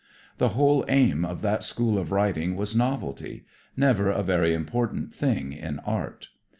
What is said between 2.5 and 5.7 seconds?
was novelty never a very important thing